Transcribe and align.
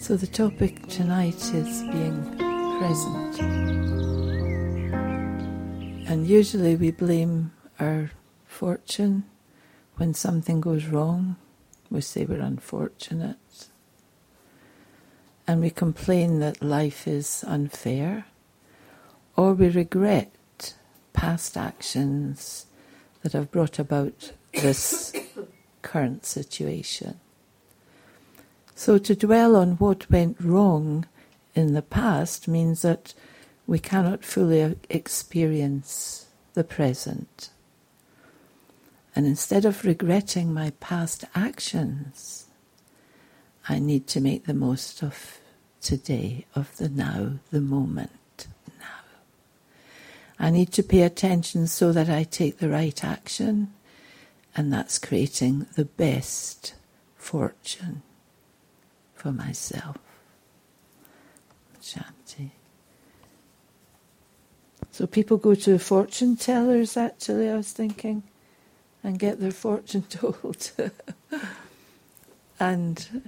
So, 0.00 0.16
the 0.16 0.28
topic 0.28 0.86
tonight 0.86 1.52
is 1.52 1.82
being 1.82 2.22
present. 2.78 3.40
And 6.08 6.24
usually 6.24 6.76
we 6.76 6.92
blame 6.92 7.52
our 7.80 8.12
fortune 8.46 9.24
when 9.96 10.14
something 10.14 10.60
goes 10.60 10.86
wrong. 10.86 11.34
We 11.90 12.00
say 12.00 12.24
we're 12.24 12.40
unfortunate. 12.40 13.66
And 15.48 15.60
we 15.60 15.70
complain 15.70 16.38
that 16.38 16.62
life 16.62 17.08
is 17.08 17.44
unfair. 17.46 18.26
Or 19.36 19.52
we 19.52 19.68
regret 19.68 20.74
past 21.12 21.56
actions 21.56 22.66
that 23.22 23.32
have 23.32 23.50
brought 23.50 23.80
about 23.80 24.30
this 24.52 25.12
current 25.82 26.24
situation. 26.24 27.18
So 28.78 28.96
to 28.96 29.16
dwell 29.16 29.56
on 29.56 29.72
what 29.78 30.08
went 30.08 30.40
wrong 30.40 31.04
in 31.52 31.74
the 31.74 31.82
past 31.82 32.46
means 32.46 32.82
that 32.82 33.12
we 33.66 33.80
cannot 33.80 34.24
fully 34.24 34.76
experience 34.88 36.26
the 36.54 36.62
present. 36.62 37.50
And 39.16 39.26
instead 39.26 39.64
of 39.64 39.84
regretting 39.84 40.54
my 40.54 40.70
past 40.78 41.24
actions, 41.34 42.46
I 43.68 43.80
need 43.80 44.06
to 44.06 44.20
make 44.20 44.46
the 44.46 44.54
most 44.54 45.02
of 45.02 45.40
today, 45.80 46.46
of 46.54 46.76
the 46.76 46.88
now, 46.88 47.40
the 47.50 47.60
moment 47.60 48.46
now. 48.78 49.02
I 50.38 50.50
need 50.50 50.70
to 50.74 50.84
pay 50.84 51.02
attention 51.02 51.66
so 51.66 51.90
that 51.90 52.08
I 52.08 52.22
take 52.22 52.58
the 52.58 52.70
right 52.70 53.02
action, 53.02 53.72
and 54.54 54.72
that's 54.72 55.00
creating 55.00 55.66
the 55.74 55.86
best 55.86 56.74
fortune 57.16 58.02
for 59.18 59.32
myself. 59.32 59.96
Shanti. 61.82 62.50
So 64.92 65.06
people 65.06 65.36
go 65.36 65.54
to 65.54 65.78
fortune 65.78 66.36
tellers, 66.36 66.96
actually, 66.96 67.50
I 67.50 67.56
was 67.56 67.72
thinking, 67.72 68.22
and 69.02 69.18
get 69.18 69.40
their 69.40 69.50
fortune 69.50 70.02
told. 70.08 70.70
and 72.60 73.22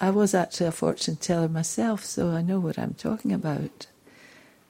I 0.00 0.10
was 0.10 0.34
actually 0.34 0.66
a 0.66 0.72
fortune 0.72 1.16
teller 1.16 1.48
myself, 1.48 2.04
so 2.04 2.30
I 2.30 2.42
know 2.42 2.58
what 2.58 2.78
I'm 2.78 2.94
talking 2.94 3.32
about. 3.32 3.86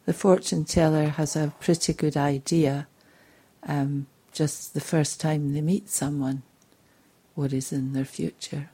The 0.04 0.12
fortune 0.12 0.64
teller 0.64 1.08
has 1.08 1.34
a 1.34 1.52
pretty 1.60 1.92
good 1.94 2.16
idea 2.16 2.86
um, 3.66 4.06
just 4.32 4.74
the 4.74 4.80
first 4.80 5.20
time 5.20 5.54
they 5.54 5.60
meet 5.60 5.88
someone 5.88 6.42
what 7.34 7.52
is 7.52 7.72
in 7.72 7.92
their 7.92 8.04
future 8.04 8.70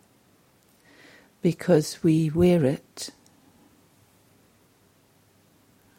because 1.42 2.02
we 2.02 2.30
wear 2.30 2.64
it. 2.64 3.10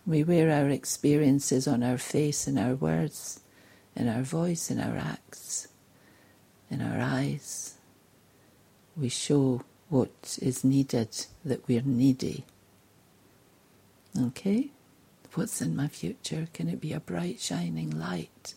We 0.06 0.24
wear 0.24 0.52
our 0.52 0.70
experiences 0.70 1.68
on 1.68 1.84
our 1.84 1.98
face, 1.98 2.48
in 2.48 2.58
our 2.58 2.76
words, 2.76 3.42
in 3.96 4.10
our 4.10 4.24
voice, 4.24 4.72
in 4.72 4.80
our 4.80 4.98
acts, 4.98 5.68
in 6.70 6.82
our 6.82 7.00
eyes. 7.00 7.76
We 8.98 9.10
show 9.10 9.62
what 9.90 10.38
is 10.42 10.64
needed, 10.64 11.26
that 11.46 11.68
we're 11.68 11.84
needy. 11.84 12.46
Okay? 14.20 14.72
What's 15.36 15.62
in 15.62 15.76
my 15.76 15.88
future? 15.88 16.48
Can 16.54 16.70
it 16.70 16.82
be 16.82 16.94
a 16.94 17.00
bright, 17.00 17.40
shining 17.40 17.92
light? 17.92 18.56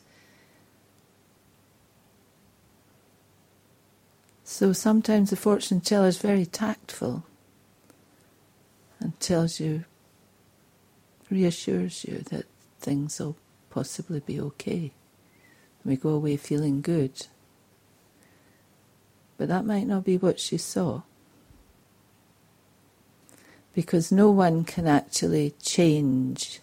So 4.52 4.74
sometimes 4.74 5.30
the 5.30 5.36
fortune 5.36 5.80
teller 5.80 6.08
is 6.08 6.18
very 6.18 6.44
tactful 6.44 7.24
and 9.00 9.18
tells 9.18 9.58
you, 9.58 9.86
reassures 11.30 12.04
you 12.04 12.18
that 12.28 12.44
things 12.78 13.18
will 13.18 13.36
possibly 13.70 14.20
be 14.20 14.38
okay. 14.38 14.92
And 15.82 15.90
We 15.90 15.96
go 15.96 16.10
away 16.10 16.36
feeling 16.36 16.82
good. 16.82 17.28
But 19.38 19.48
that 19.48 19.64
might 19.64 19.86
not 19.86 20.04
be 20.04 20.18
what 20.18 20.38
she 20.38 20.58
saw. 20.58 21.00
Because 23.72 24.12
no 24.12 24.30
one 24.30 24.64
can 24.64 24.86
actually 24.86 25.54
change 25.62 26.60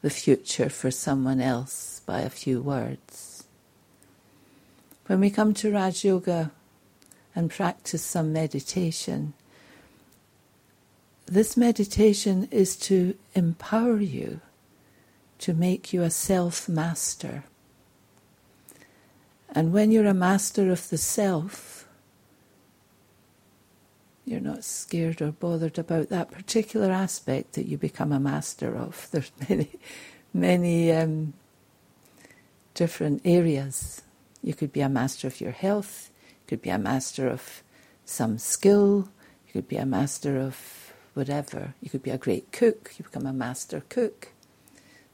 the 0.00 0.08
future 0.08 0.70
for 0.70 0.90
someone 0.90 1.42
else 1.42 2.00
by 2.06 2.20
a 2.20 2.30
few 2.30 2.62
words. 2.62 3.35
When 5.06 5.20
we 5.20 5.30
come 5.30 5.54
to 5.54 5.72
Raj 5.72 6.04
Yoga 6.04 6.50
and 7.34 7.48
practice 7.48 8.02
some 8.02 8.32
meditation, 8.32 9.34
this 11.26 11.56
meditation 11.56 12.48
is 12.50 12.76
to 12.76 13.16
empower 13.34 14.00
you, 14.00 14.40
to 15.38 15.54
make 15.54 15.92
you 15.92 16.02
a 16.02 16.10
self 16.10 16.68
master. 16.68 17.44
And 19.50 19.72
when 19.72 19.92
you're 19.92 20.06
a 20.06 20.14
master 20.14 20.72
of 20.72 20.88
the 20.88 20.98
self, 20.98 21.86
you're 24.24 24.40
not 24.40 24.64
scared 24.64 25.22
or 25.22 25.30
bothered 25.30 25.78
about 25.78 26.08
that 26.08 26.32
particular 26.32 26.90
aspect 26.90 27.52
that 27.52 27.66
you 27.66 27.78
become 27.78 28.10
a 28.10 28.18
master 28.18 28.76
of. 28.76 29.06
There's 29.12 29.30
many, 29.48 29.70
many 30.34 30.90
um, 30.90 31.32
different 32.74 33.22
areas 33.24 34.02
you 34.42 34.54
could 34.54 34.72
be 34.72 34.80
a 34.80 34.88
master 34.88 35.26
of 35.26 35.40
your 35.40 35.52
health, 35.52 36.10
you 36.30 36.44
could 36.48 36.62
be 36.62 36.70
a 36.70 36.78
master 36.78 37.28
of 37.28 37.62
some 38.04 38.38
skill, 38.38 39.08
you 39.46 39.52
could 39.52 39.68
be 39.68 39.76
a 39.76 39.86
master 39.86 40.38
of 40.38 40.92
whatever. 41.16 41.74
You 41.80 41.88
could 41.88 42.02
be 42.02 42.10
a 42.10 42.18
great 42.18 42.52
cook, 42.52 42.92
you 42.98 43.04
become 43.04 43.26
a 43.26 43.32
master 43.32 43.82
cook. 43.88 44.28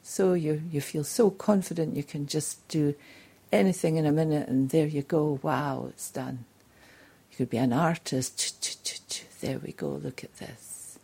So 0.03 0.35
you, 0.35 0.63
you 0.71 0.81
feel 0.81 1.05
so 1.05 1.31
confident 1.31 1.97
you 1.97 2.03
can 2.03 2.27
just 2.27 2.67
do 2.67 2.97
anything 3.53 3.97
in 3.97 4.05
a 4.05 4.11
minute 4.11 4.49
and 4.49 4.71
there 4.71 4.87
you 4.87 5.03
go, 5.03 5.39
wow, 5.43 5.87
it's 5.89 6.11
done. 6.11 6.45
You 7.31 7.37
could 7.37 7.51
be 7.51 7.59
an 7.59 7.73
artist, 7.73 9.41
there 9.41 9.59
we 9.59 9.73
go, 9.73 9.89
look 9.91 10.25
at 10.25 10.37
this. 10.39 10.99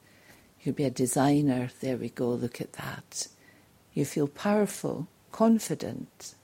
You 0.59 0.65
could 0.65 0.77
be 0.77 0.85
a 0.85 0.91
designer, 0.91 1.71
there 1.81 1.97
we 1.97 2.09
go, 2.09 2.31
look 2.31 2.61
at 2.61 2.73
that. 2.73 3.29
You 3.95 4.05
feel 4.05 4.27
powerful, 4.27 5.07
confident, 5.31 6.35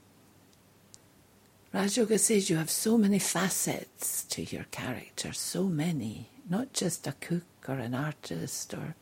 Raj 1.74 1.96
Yoga 1.96 2.18
says 2.18 2.48
you 2.48 2.56
have 2.56 2.70
so 2.70 2.96
many 2.96 3.18
facets 3.18 4.22
to 4.26 4.42
your 4.44 4.62
character, 4.70 5.32
so 5.32 5.64
many, 5.64 6.28
not 6.48 6.72
just 6.72 7.08
a 7.08 7.14
cook 7.14 7.42
or 7.66 7.74
an 7.74 7.96
artist 7.96 8.72
or 8.74 8.94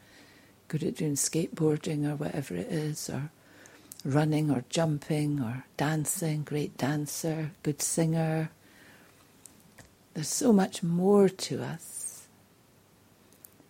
good 0.69 0.83
at 0.83 0.97
doing 0.97 1.13
skateboarding 1.17 2.11
or 2.11 2.17
whatever 2.17 2.55
it 2.55 2.69
is, 2.73 3.11
or 3.11 3.31
running 4.07 4.51
or 4.51 4.65
jumping 4.71 5.39
or 5.39 5.67
dancing, 5.77 6.45
great 6.45 6.79
dancer, 6.79 7.51
good 7.63 7.83
singer. 7.83 8.51
There's 10.15 10.29
so 10.29 10.51
much 10.51 10.83
more 10.83 11.29
to 11.29 11.63
us. 11.63 12.27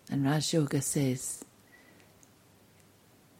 And 0.09 0.25
Raj 0.25 0.55
Yoga 0.55 0.81
says, 0.81 1.45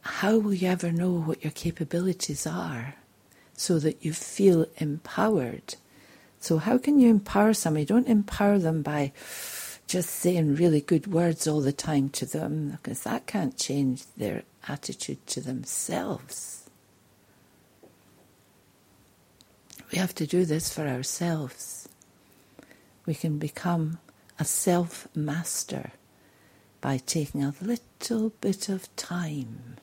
how 0.01 0.39
will 0.39 0.55
you 0.55 0.67
ever 0.67 0.91
know 0.91 1.13
what 1.13 1.45
your 1.45 1.53
capabilities 1.53 2.49
are? 2.49 2.97
So 3.63 3.79
that 3.79 4.05
you 4.05 4.13
feel 4.13 4.67
empowered. 4.79 5.77
So, 6.41 6.59
how 6.59 6.79
can 6.79 6.99
you 6.99 7.09
empower 7.09 7.55
somebody? 7.55 7.85
Don't 7.85 8.09
empower 8.09 8.59
them 8.59 8.83
by 8.83 9.13
just 9.87 10.11
saying 10.11 10.57
really 10.57 10.81
good 10.81 11.07
words 11.07 11.47
all 11.47 11.61
the 11.61 11.73
time 11.73 12.09
to 12.11 12.27
them, 12.27 12.71
because 12.71 13.05
that 13.05 13.29
can't 13.29 13.57
change 13.57 14.05
their 14.17 14.43
attitude 14.67 15.25
to 15.29 15.41
themselves. 15.41 16.69
We 19.93 19.99
have 19.99 20.15
to 20.17 20.27
do 20.27 20.45
this 20.45 20.75
for 20.75 20.89
ourselves. 20.89 21.89
We 23.07 23.15
can 23.15 23.39
become 23.39 23.99
a 24.41 24.45
self 24.45 25.07
master 25.15 25.93
by 26.81 26.97
taking 26.97 27.45
a 27.45 27.55
little 27.61 28.31
bit 28.41 28.69
of 28.69 28.95
time 28.97 29.77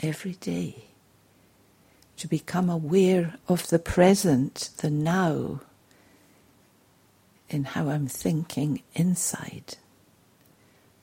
every 0.00 0.34
day 0.34 0.84
to 2.16 2.28
become 2.28 2.70
aware 2.70 3.34
of 3.48 3.68
the 3.68 3.78
present, 3.78 4.70
the 4.78 4.90
now, 4.90 5.60
in 7.48 7.64
how 7.64 7.88
I'm 7.88 8.06
thinking 8.06 8.82
inside, 8.94 9.76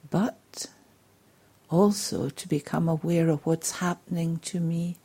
but 0.09 0.67
also 1.69 2.29
to 2.29 2.47
become 2.47 2.89
aware 2.89 3.29
of 3.29 3.45
what's 3.45 3.79
happening 3.79 4.39
to 4.39 4.59
me 4.59 4.97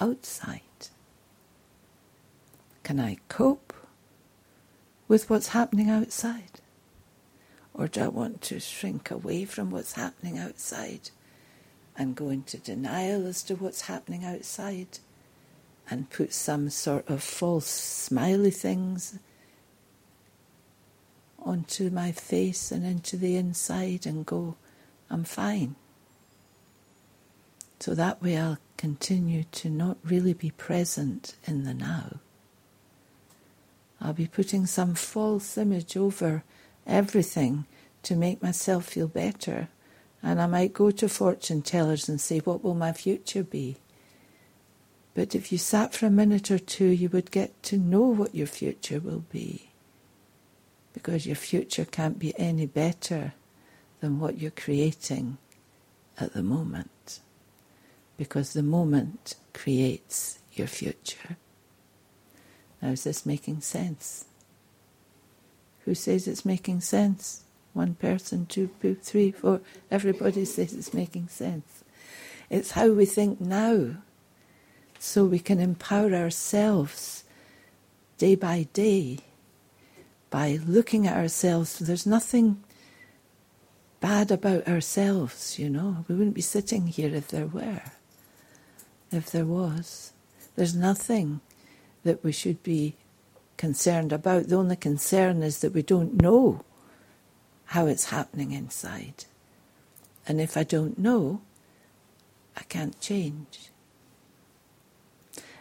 outside. 0.00 0.60
Can 2.82 3.00
I 3.00 3.16
cope 3.28 3.72
with 5.08 5.28
what's 5.30 5.48
happening 5.48 5.90
outside? 5.90 6.60
Or 7.74 7.88
do 7.88 8.02
I 8.02 8.08
want 8.08 8.40
to 8.42 8.60
shrink 8.60 9.10
away 9.10 9.44
from 9.44 9.70
what's 9.70 9.94
happening 9.94 10.38
outside 10.38 11.10
and 11.96 12.14
go 12.14 12.28
into 12.28 12.58
denial 12.58 13.26
as 13.26 13.42
to 13.44 13.54
what's 13.54 13.82
happening 13.82 14.24
outside 14.24 14.98
and 15.88 16.10
put 16.10 16.32
some 16.32 16.68
sort 16.70 17.08
of 17.08 17.22
false 17.22 17.66
smiley 17.66 18.50
things 18.50 19.18
onto 21.38 21.90
my 21.90 22.10
face 22.10 22.72
and 22.72 22.84
into 22.84 23.16
the 23.16 23.36
inside 23.36 24.04
and 24.04 24.26
go, 24.26 24.56
I'm 25.08 25.24
fine. 25.24 25.76
So 27.78 27.94
that 27.94 28.20
way 28.22 28.36
I'll 28.36 28.58
continue 28.76 29.44
to 29.52 29.70
not 29.70 29.98
really 30.02 30.32
be 30.32 30.50
present 30.50 31.36
in 31.44 31.64
the 31.64 31.74
now. 31.74 32.18
I'll 34.00 34.12
be 34.12 34.26
putting 34.26 34.66
some 34.66 34.94
false 34.94 35.56
image 35.56 35.96
over 35.96 36.42
everything 36.86 37.66
to 38.02 38.16
make 38.16 38.42
myself 38.42 38.86
feel 38.86 39.08
better. 39.08 39.68
And 40.22 40.40
I 40.40 40.46
might 40.46 40.72
go 40.72 40.90
to 40.90 41.08
fortune 41.08 41.62
tellers 41.62 42.08
and 42.08 42.20
say, 42.20 42.38
What 42.40 42.62
will 42.62 42.74
my 42.74 42.92
future 42.92 43.44
be? 43.44 43.76
But 45.16 45.34
if 45.34 45.50
you 45.50 45.56
sat 45.56 45.94
for 45.94 46.04
a 46.04 46.10
minute 46.10 46.50
or 46.50 46.58
two, 46.58 46.88
you 46.88 47.08
would 47.08 47.30
get 47.30 47.62
to 47.64 47.78
know 47.78 48.02
what 48.02 48.34
your 48.34 48.46
future 48.46 49.00
will 49.00 49.24
be. 49.32 49.70
Because 50.92 51.26
your 51.26 51.36
future 51.36 51.86
can't 51.86 52.18
be 52.18 52.38
any 52.38 52.66
better 52.66 53.32
than 54.00 54.20
what 54.20 54.36
you're 54.36 54.50
creating 54.50 55.38
at 56.20 56.34
the 56.34 56.42
moment. 56.42 57.20
Because 58.18 58.52
the 58.52 58.62
moment 58.62 59.36
creates 59.54 60.38
your 60.52 60.66
future. 60.66 61.38
Now, 62.82 62.90
is 62.90 63.04
this 63.04 63.24
making 63.24 63.62
sense? 63.62 64.26
Who 65.86 65.94
says 65.94 66.28
it's 66.28 66.44
making 66.44 66.82
sense? 66.82 67.44
One 67.72 67.94
person, 67.94 68.44
two, 68.44 68.68
three, 69.02 69.30
four. 69.30 69.62
Everybody 69.90 70.44
says 70.44 70.74
it's 70.74 70.92
making 70.92 71.28
sense. 71.28 71.84
It's 72.50 72.72
how 72.72 72.90
we 72.90 73.06
think 73.06 73.40
now, 73.40 73.96
so 74.98 75.24
we 75.24 75.38
can 75.38 75.60
empower 75.60 76.14
ourselves 76.14 77.24
day 78.18 78.34
by 78.34 78.66
day 78.72 79.18
by 80.30 80.58
looking 80.66 81.06
at 81.06 81.16
ourselves. 81.16 81.78
There's 81.78 82.06
nothing 82.06 82.62
bad 84.00 84.30
about 84.30 84.68
ourselves, 84.68 85.58
you 85.58 85.70
know. 85.70 86.04
We 86.08 86.14
wouldn't 86.14 86.34
be 86.34 86.42
sitting 86.42 86.88
here 86.88 87.14
if 87.14 87.28
there 87.28 87.46
were, 87.46 87.82
if 89.10 89.30
there 89.30 89.46
was. 89.46 90.12
There's 90.56 90.74
nothing 90.74 91.40
that 92.04 92.22
we 92.24 92.32
should 92.32 92.62
be 92.62 92.96
concerned 93.56 94.12
about. 94.12 94.48
The 94.48 94.56
only 94.56 94.76
concern 94.76 95.42
is 95.42 95.60
that 95.60 95.72
we 95.74 95.82
don't 95.82 96.20
know 96.20 96.64
how 97.66 97.86
it's 97.86 98.10
happening 98.10 98.52
inside. 98.52 99.24
And 100.26 100.40
if 100.40 100.56
I 100.56 100.64
don't 100.64 100.98
know, 100.98 101.40
I 102.56 102.62
can't 102.62 102.98
change. 103.00 103.70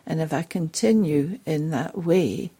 And 0.06 0.22
if 0.22 0.34
I 0.34 0.44
continue 0.44 1.40
in 1.46 1.72
that 1.72 1.98
way 1.98 2.52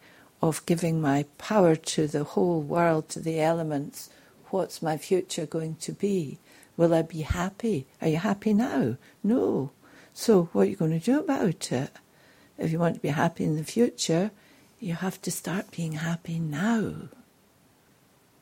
of 0.42 0.66
giving 0.66 1.02
my 1.02 1.26
power 1.38 1.76
to 1.76 2.08
the 2.08 2.24
whole 2.24 2.62
world, 2.62 3.10
to 3.10 3.20
the 3.20 3.40
elements, 3.40 4.10
what's 4.50 4.82
my 4.82 4.98
future 4.98 5.46
going 5.46 5.76
to 5.76 5.92
be? 5.92 6.40
Will 6.78 6.94
I 6.94 7.02
be 7.04 7.22
happy? 7.22 7.86
Are 8.02 8.08
you 8.08 8.18
happy 8.18 8.54
now? 8.54 8.98
No. 9.24 9.72
So 10.14 10.50
what 10.54 10.64
are 10.64 10.70
you 10.70 10.76
going 10.76 11.00
to 11.00 11.06
do 11.06 11.20
about 11.20 11.72
it? 11.72 11.92
If 12.58 12.72
you 12.72 12.80
want 12.80 12.96
to 12.96 13.02
be 13.02 13.10
happy 13.10 13.44
in 13.44 13.58
the 13.58 13.64
future, 13.64 14.32
you 14.80 14.94
have 14.96 15.22
to 15.24 15.32
start 15.32 15.72
being 15.72 15.94
happy 15.94 16.40
now. 16.40 17.10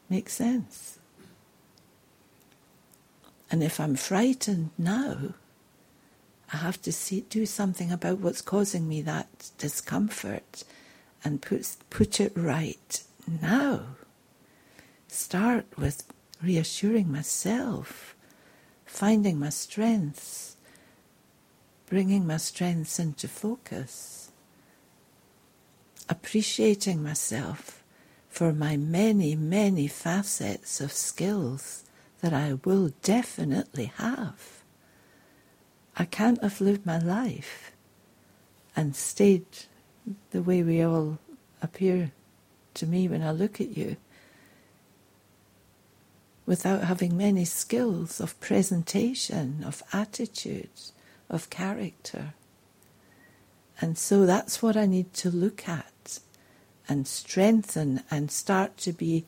Makes 0.09 0.33
sense. 0.33 0.99
And 3.49 3.63
if 3.63 3.79
I'm 3.79 3.95
frightened 3.95 4.71
now, 4.77 5.33
I 6.53 6.57
have 6.57 6.79
to 6.83 6.91
see, 6.91 7.21
do 7.21 7.47
something 7.47 7.91
about 7.91 8.19
what's 8.19 8.41
causing 8.41 8.87
me 8.87 9.01
that 9.01 9.49
discomfort 9.57 10.63
and 11.23 11.41
put, 11.41 11.75
put 11.89 12.19
it 12.19 12.31
right 12.35 13.03
now. 13.41 13.95
Start 15.07 15.65
with 15.77 16.03
reassuring 16.43 17.11
myself, 17.11 18.15
finding 18.85 19.39
my 19.39 19.49
strengths, 19.49 20.55
bringing 21.87 22.27
my 22.27 22.37
strengths 22.37 22.99
into 22.99 23.27
focus, 23.27 24.31
appreciating 26.07 27.01
myself 27.01 27.83
for 28.29 28.53
my 28.53 28.77
many, 28.77 29.35
many 29.35 29.87
facets 29.87 30.79
of 30.79 30.91
skills 30.91 31.83
that 32.21 32.33
I 32.33 32.59
will 32.63 32.91
definitely 33.01 33.85
have. 33.97 34.62
I 35.95 36.05
can't 36.05 36.41
have 36.41 36.59
lived 36.59 36.85
my 36.85 36.97
life 36.97 37.71
and 38.75 38.95
stayed 38.95 39.45
the 40.31 40.41
way 40.41 40.63
we 40.63 40.81
all 40.81 41.19
appear 41.61 42.11
to 42.73 42.85
me 42.87 43.07
when 43.07 43.21
I 43.21 43.31
look 43.31 43.61
at 43.61 43.77
you 43.77 43.97
without 46.45 46.83
having 46.83 47.15
many 47.15 47.45
skills 47.45 48.19
of 48.19 48.39
presentation, 48.39 49.63
of 49.65 49.83
attitude, 49.93 50.69
of 51.29 51.49
character. 51.49 52.33
And 53.79 53.97
so 53.97 54.25
that's 54.25 54.61
what 54.61 54.75
I 54.75 54.85
need 54.85 55.13
to 55.15 55.29
look 55.29 55.67
at 55.67 56.19
and 56.89 57.07
strengthen 57.07 58.03
and 58.11 58.29
start 58.29 58.77
to 58.77 58.91
be, 58.91 59.25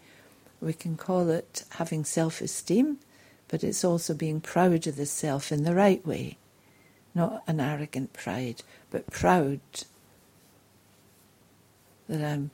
we 0.59 0.73
can 0.73 0.97
call 0.97 1.29
it 1.29 1.63
having 1.71 2.03
self 2.03 2.41
esteem, 2.41 2.97
but 3.47 3.63
it's 3.63 3.85
also 3.85 4.13
being 4.13 4.41
proud 4.41 4.87
of 4.87 4.97
the 4.97 5.05
self 5.05 5.51
in 5.51 5.63
the 5.63 5.75
right 5.75 6.05
way. 6.05 6.37
Not 7.15 7.41
an 7.47 7.59
arrogant 7.59 8.13
pride, 8.13 8.61
but 8.91 9.09
proud 9.09 9.61
that 12.07 12.23
I'm 12.23 12.51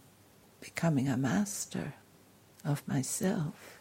becoming 0.61 1.09
a 1.09 1.17
master 1.17 1.95
of 2.63 2.87
myself. 2.87 3.79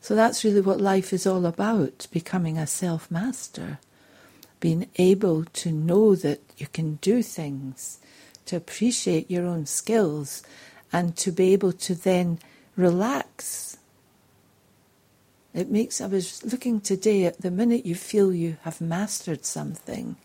So 0.00 0.14
that's 0.14 0.44
really 0.44 0.60
what 0.60 0.82
life 0.82 1.14
is 1.14 1.26
all 1.26 1.46
about 1.46 2.08
becoming 2.12 2.58
a 2.58 2.66
self 2.66 3.10
master, 3.10 3.78
being 4.60 4.90
able 4.96 5.44
to 5.44 5.72
know 5.72 6.14
that 6.16 6.40
you 6.58 6.66
can 6.66 6.96
do 6.96 7.22
things, 7.22 8.00
to 8.44 8.56
appreciate 8.56 9.30
your 9.30 9.46
own 9.46 9.64
skills, 9.64 10.42
and 10.92 11.16
to 11.16 11.32
be 11.32 11.54
able 11.54 11.72
to 11.72 11.94
then 11.94 12.38
relax. 12.76 13.78
It 15.54 15.70
makes, 15.70 16.00
I 16.00 16.06
was 16.06 16.44
looking 16.44 16.80
today 16.80 17.24
at 17.24 17.40
the 17.40 17.50
minute 17.50 17.86
you 17.86 17.94
feel 17.94 18.34
you 18.34 18.56
have 18.62 18.80
mastered 18.80 19.44
something, 19.44 20.16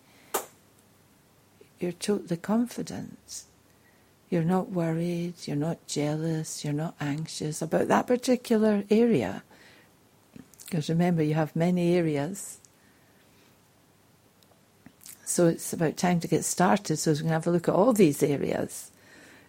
you're 1.80 1.92
totally 1.92 2.38
confident. 2.38 3.44
You're 4.30 4.44
not 4.44 4.72
worried, 4.72 5.36
you're 5.46 5.56
not 5.56 5.86
jealous, 5.88 6.64
you're 6.64 6.74
not 6.74 6.96
anxious 7.00 7.62
about 7.62 7.88
that 7.88 8.08
particular 8.08 8.84
area. 8.90 9.44
Because 10.66 10.90
remember, 10.90 11.24
you 11.24 11.34
have 11.36 11.56
many 11.56 11.96
areas. 11.96 12.60
So 15.26 15.48
it's 15.48 15.74
about 15.74 15.98
time 15.98 16.20
to 16.20 16.28
get 16.28 16.44
started 16.44 16.98
so 16.98 17.12
we 17.12 17.20
can 17.20 17.28
have 17.30 17.48
a 17.48 17.52
look 17.52 17.68
at 17.68 17.74
all 17.74 17.94
these 17.94 18.22
areas. 18.22 18.92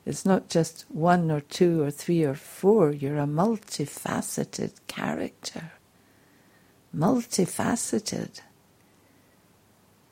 It's 0.07 0.25
not 0.25 0.49
just 0.49 0.85
one 0.89 1.31
or 1.31 1.41
two 1.41 1.83
or 1.83 1.91
three 1.91 2.25
or 2.25 2.35
four. 2.35 2.93
You're 2.93 3.19
a 3.19 3.27
multifaceted 3.27 4.73
character. 4.87 5.73
Multifaceted. 6.97 8.41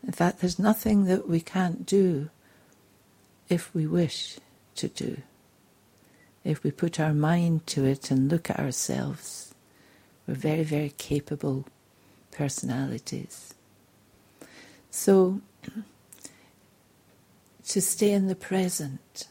In 0.07 0.13
fact, 0.13 0.41
there's 0.41 0.59
nothing 0.59 1.05
that 1.05 1.29
we 1.29 1.41
can't 1.41 1.85
do 1.87 2.31
if 3.49 3.75
we 3.75 3.87
wish 3.87 4.39
to 4.77 4.89
do. 4.89 5.23
If 6.45 6.63
we 6.63 6.71
put 6.71 7.01
our 7.01 7.15
mind 7.15 7.67
to 7.69 7.85
it 7.85 8.11
and 8.11 8.31
look 8.31 8.51
at 8.51 8.61
ourselves. 8.61 9.55
We're 10.27 10.35
very, 10.35 10.63
very 10.63 10.91
capable 10.91 11.67
personalities. 12.31 13.55
So, 14.91 15.41
to 17.67 17.81
stay 17.81 18.13
in 18.13 18.29
the 18.29 18.35
present, 18.35 19.29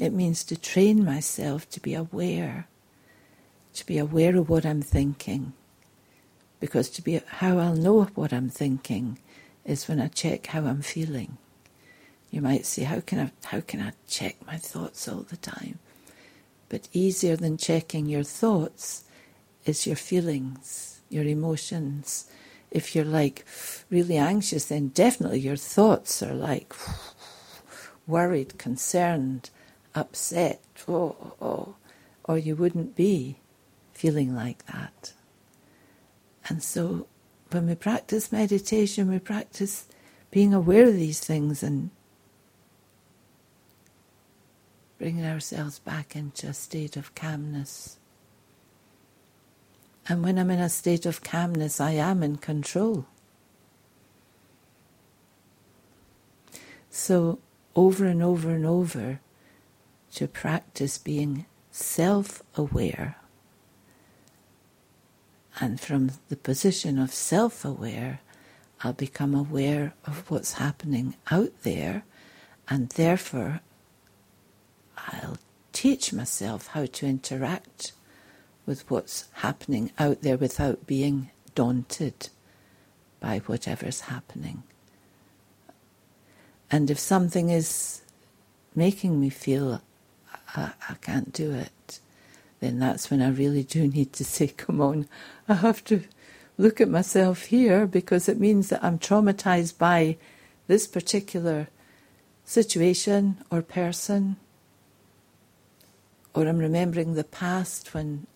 it 0.00 0.14
means 0.14 0.44
to 0.44 0.56
train 0.56 1.04
myself 1.04 1.68
to 1.68 1.78
be 1.78 1.92
aware, 1.92 2.66
to 3.74 3.84
be 3.84 3.98
aware 3.98 4.34
of 4.34 4.48
what 4.48 4.64
I'm 4.64 4.80
thinking. 4.80 5.52
Because 6.58 6.88
to 6.90 7.02
be 7.02 7.20
how 7.26 7.58
I'll 7.58 7.76
know 7.76 8.04
what 8.14 8.32
I'm 8.32 8.48
thinking 8.48 9.18
is 9.62 9.88
when 9.88 10.00
I 10.00 10.08
check 10.08 10.46
how 10.46 10.64
I'm 10.64 10.80
feeling. 10.80 11.36
You 12.30 12.40
might 12.40 12.64
say, 12.64 12.84
how 12.84 13.00
can 13.00 13.18
I 13.20 13.30
how 13.44 13.60
can 13.60 13.82
I 13.82 13.92
check 14.08 14.36
my 14.46 14.56
thoughts 14.56 15.06
all 15.06 15.26
the 15.28 15.36
time? 15.36 15.78
But 16.70 16.88
easier 16.94 17.36
than 17.36 17.58
checking 17.58 18.06
your 18.06 18.22
thoughts 18.22 19.04
is 19.66 19.86
your 19.86 19.96
feelings, 19.96 21.00
your 21.10 21.24
emotions. 21.24 22.30
If 22.70 22.94
you're 22.96 23.04
like 23.04 23.44
really 23.90 24.16
anxious, 24.16 24.64
then 24.66 24.88
definitely 24.88 25.40
your 25.40 25.56
thoughts 25.56 26.22
are 26.22 26.34
like 26.34 26.72
worried, 28.06 28.56
concerned, 28.56 29.50
upset, 29.94 30.60
oh, 30.88 31.34
oh, 31.40 31.74
or 32.24 32.38
you 32.38 32.56
wouldn't 32.56 32.96
be 32.96 33.36
feeling 33.92 34.34
like 34.34 34.66
that. 34.66 35.12
And 36.48 36.62
so 36.62 37.06
when 37.50 37.66
we 37.66 37.74
practice 37.74 38.32
meditation, 38.32 39.10
we 39.10 39.18
practice 39.18 39.86
being 40.30 40.54
aware 40.54 40.88
of 40.88 40.94
these 40.94 41.20
things 41.20 41.62
and 41.62 41.90
bringing 44.98 45.24
ourselves 45.24 45.78
back 45.78 46.14
into 46.14 46.46
a 46.46 46.54
state 46.54 46.96
of 46.96 47.14
calmness. 47.14 47.98
And 50.08 50.22
when 50.22 50.38
I'm 50.38 50.50
in 50.50 50.58
a 50.58 50.68
state 50.68 51.06
of 51.06 51.22
calmness, 51.22 51.80
I 51.80 51.92
am 51.92 52.22
in 52.22 52.36
control. 52.36 53.06
So, 56.90 57.38
over 57.76 58.04
and 58.04 58.22
over 58.22 58.50
and 58.50 58.66
over, 58.66 59.20
to 60.14 60.26
practice 60.26 60.98
being 60.98 61.46
self 61.70 62.42
aware. 62.56 63.16
And 65.60 65.80
from 65.80 66.12
the 66.28 66.36
position 66.36 66.98
of 66.98 67.12
self 67.12 67.64
aware, 67.64 68.20
I'll 68.82 68.92
become 68.92 69.34
aware 69.34 69.94
of 70.06 70.30
what's 70.30 70.54
happening 70.54 71.16
out 71.30 71.52
there, 71.62 72.04
and 72.68 72.88
therefore 72.90 73.60
I'll 74.96 75.38
teach 75.72 76.12
myself 76.12 76.68
how 76.68 76.86
to 76.86 77.06
interact 77.06 77.92
with 78.66 78.88
what's 78.90 79.24
happening 79.34 79.92
out 79.98 80.22
there 80.22 80.36
without 80.36 80.86
being 80.86 81.30
daunted 81.54 82.28
by 83.18 83.38
whatever's 83.40 84.02
happening. 84.02 84.62
And 86.70 86.90
if 86.90 86.98
something 86.98 87.50
is 87.50 88.02
making 88.74 89.20
me 89.20 89.28
feel 89.28 89.82
I, 90.56 90.72
I 90.88 90.94
can't 90.94 91.32
do 91.32 91.52
it, 91.52 92.00
then 92.60 92.78
that's 92.78 93.10
when 93.10 93.22
I 93.22 93.30
really 93.30 93.62
do 93.62 93.86
need 93.88 94.12
to 94.14 94.24
say, 94.24 94.48
come 94.48 94.80
on, 94.80 95.08
I 95.48 95.54
have 95.54 95.84
to 95.84 96.02
look 96.58 96.80
at 96.80 96.88
myself 96.88 97.46
here 97.46 97.86
because 97.86 98.28
it 98.28 98.38
means 98.38 98.68
that 98.68 98.84
I'm 98.84 98.98
traumatized 98.98 99.78
by 99.78 100.16
this 100.66 100.86
particular 100.86 101.68
situation 102.44 103.38
or 103.50 103.62
person. 103.62 104.36
Or 106.34 106.46
I'm 106.46 106.58
remembering 106.58 107.14
the 107.14 107.24
past 107.24 107.94
when 107.94 108.26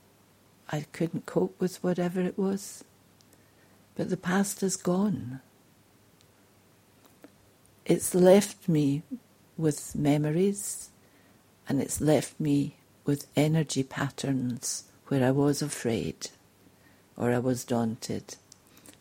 I 0.70 0.86
couldn't 0.92 1.26
cope 1.26 1.60
with 1.60 1.82
whatever 1.84 2.20
it 2.20 2.38
was. 2.38 2.82
But 3.94 4.08
the 4.08 4.16
past 4.16 4.62
is 4.62 4.76
gone. 4.76 5.40
It's 7.84 8.14
left 8.14 8.68
me 8.68 9.02
with 9.56 9.94
memories 9.94 10.90
and 11.68 11.80
it's 11.80 12.00
left 12.00 12.38
me 12.38 12.76
with 13.04 13.26
energy 13.36 13.82
patterns 13.82 14.84
where 15.08 15.24
I 15.24 15.30
was 15.30 15.62
afraid 15.62 16.30
or 17.16 17.32
I 17.32 17.38
was 17.38 17.64
daunted. 17.64 18.36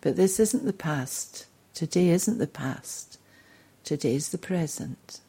But 0.01 0.15
this 0.15 0.39
isn't 0.39 0.65
the 0.65 0.73
past. 0.73 1.45
Today 1.73 2.09
isn't 2.09 2.37
the 2.37 2.47
past. 2.47 3.17
Today 3.83 4.15
is 4.15 4.29
the 4.29 4.37
present. 4.37 5.19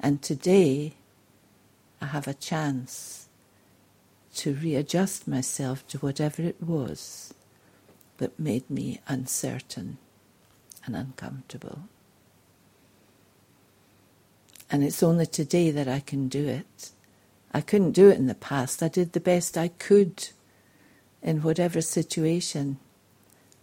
And 0.00 0.22
today 0.22 0.94
I 2.00 2.06
have 2.06 2.26
a 2.26 2.34
chance 2.34 3.28
to 4.36 4.54
readjust 4.54 5.28
myself 5.28 5.86
to 5.88 5.98
whatever 5.98 6.42
it 6.42 6.62
was 6.62 7.34
that 8.18 8.38
made 8.38 8.68
me 8.70 9.00
uncertain 9.06 9.98
and 10.84 10.96
uncomfortable. 10.96 11.80
And 14.72 14.82
it's 14.82 15.02
only 15.02 15.26
today 15.26 15.70
that 15.70 15.86
I 15.86 16.00
can 16.00 16.28
do 16.28 16.48
it. 16.48 16.92
I 17.52 17.60
couldn't 17.60 17.92
do 17.92 18.08
it 18.08 18.16
in 18.16 18.26
the 18.26 18.34
past. 18.34 18.82
I 18.82 18.88
did 18.88 19.12
the 19.12 19.20
best 19.20 19.58
I 19.58 19.68
could 19.68 20.30
in 21.22 21.42
whatever 21.42 21.82
situation. 21.82 22.78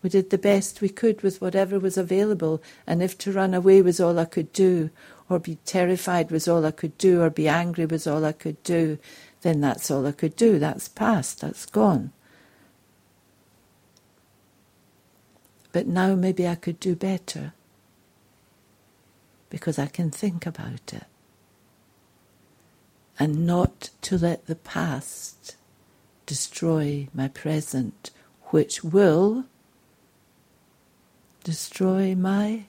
We 0.04 0.12
did 0.12 0.30
the 0.30 0.38
best 0.38 0.82
we 0.82 0.90
could 0.90 1.24
with 1.24 1.42
whatever 1.42 1.80
was 1.80 1.98
available, 1.98 2.62
and 2.86 3.02
if 3.02 3.18
to 3.18 3.32
run 3.32 3.56
away 3.56 3.82
was 3.82 4.00
all 4.00 4.20
I 4.20 4.26
could 4.26 4.54
do, 4.54 4.92
or 5.28 5.40
be 5.40 5.56
terrified 5.66 6.30
was 6.30 6.48
all 6.48 6.64
I 6.64 6.72
could 6.72 6.96
do, 7.00 7.24
or 7.24 7.32
be 7.32 7.48
angry 7.48 7.88
was 7.88 8.06
all 8.06 8.24
I 8.24 8.32
could 8.32 8.62
do, 8.62 9.00
then 9.42 9.62
that's 9.62 9.90
all 9.90 10.06
I 10.06 10.12
could 10.12 10.36
do. 10.36 10.60
That's 10.60 10.88
past, 10.88 11.42
that's 11.42 11.66
gone. 11.66 12.12
But 15.72 15.88
now 15.88 16.14
maybe 16.14 16.48
I 16.48 16.56
could 16.56 16.80
do 16.80 16.96
better 16.96 17.54
because 19.50 19.80
I 19.80 19.88
can 19.88 20.12
think 20.12 20.46
about 20.46 20.94
it. 20.94 21.04
And 23.18 23.46
not 23.46 23.90
to 24.04 24.18
let 24.18 24.46
the 24.46 24.56
past 24.56 25.56
destroy 26.26 27.08
my 27.14 27.28
present, 27.28 28.12
which 28.52 28.84
will 28.84 29.46
destroy 31.44 32.16
my 32.16 32.66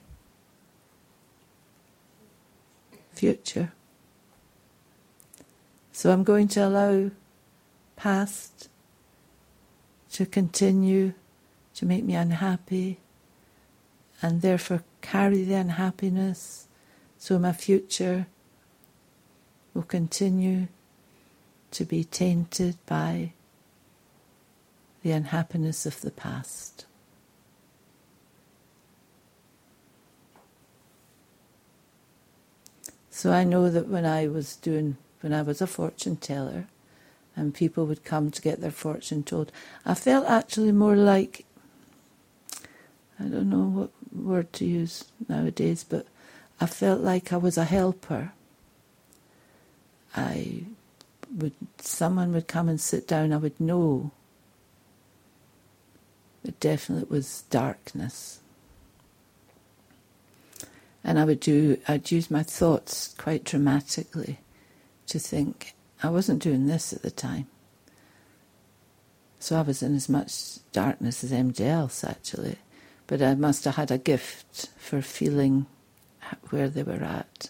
future. 3.13 3.71
So 5.91 6.11
I'm 6.11 6.23
going 6.23 6.47
to 6.49 6.67
allow 6.67 7.11
past 7.95 8.69
to 10.13 10.25
continue 10.25 11.13
to 11.75 11.85
make 11.85 12.03
me 12.03 12.15
unhappy 12.15 12.97
and 14.21 14.41
therefore 14.41 14.83
carry 15.01 15.43
the 15.43 15.53
unhappiness 15.53 16.67
so 17.21 17.37
my 17.37 17.53
future 17.53 18.25
will 19.75 19.83
continue 19.83 20.67
to 21.69 21.85
be 21.85 22.03
tainted 22.03 22.75
by 22.87 23.33
the 25.03 25.11
unhappiness 25.11 25.85
of 25.85 26.01
the 26.01 26.09
past. 26.09 26.85
So 33.11 33.31
I 33.31 33.43
know 33.43 33.69
that 33.69 33.87
when 33.87 34.03
I 34.03 34.25
was 34.25 34.55
doing, 34.55 34.97
when 35.19 35.31
I 35.31 35.43
was 35.43 35.61
a 35.61 35.67
fortune 35.67 36.15
teller, 36.15 36.65
and 37.35 37.53
people 37.53 37.85
would 37.85 38.03
come 38.03 38.31
to 38.31 38.41
get 38.41 38.61
their 38.61 38.71
fortune 38.71 39.21
told, 39.21 39.51
I 39.85 39.93
felt 39.93 40.25
actually 40.25 40.71
more 40.71 40.95
like, 40.95 41.45
I 43.19 43.25
don't 43.25 43.51
know 43.51 43.65
what 43.65 43.91
word 44.11 44.51
to 44.53 44.65
use 44.65 45.05
nowadays, 45.29 45.85
but 45.87 46.07
I 46.61 46.67
felt 46.67 47.01
like 47.01 47.33
I 47.33 47.37
was 47.37 47.57
a 47.57 47.65
helper. 47.65 48.33
I 50.15 50.65
would, 51.35 51.53
someone 51.79 52.33
would 52.33 52.47
come 52.47 52.69
and 52.69 52.79
sit 52.79 53.07
down, 53.07 53.33
I 53.33 53.37
would 53.37 53.59
know 53.59 54.11
it 56.43 56.59
definitely 56.59 57.07
was 57.09 57.43
darkness. 57.49 58.41
And 61.03 61.17
I 61.17 61.25
would 61.25 61.39
do, 61.39 61.79
I'd 61.87 62.11
use 62.11 62.29
my 62.29 62.43
thoughts 62.43 63.15
quite 63.17 63.43
dramatically 63.43 64.37
to 65.07 65.17
think, 65.17 65.73
I 66.03 66.09
wasn't 66.09 66.43
doing 66.43 66.67
this 66.67 66.93
at 66.93 67.01
the 67.01 67.09
time. 67.09 67.47
So 69.39 69.57
I 69.57 69.63
was 69.63 69.81
in 69.81 69.95
as 69.95 70.07
much 70.07 70.59
darkness 70.71 71.23
as 71.23 71.31
anybody 71.31 71.65
else, 71.65 72.03
actually. 72.03 72.57
But 73.07 73.23
I 73.23 73.33
must 73.33 73.65
have 73.65 73.77
had 73.77 73.89
a 73.89 73.97
gift 73.97 74.69
for 74.77 75.01
feeling 75.01 75.65
where 76.49 76.69
they 76.69 76.83
were 76.83 77.03
at. 77.03 77.49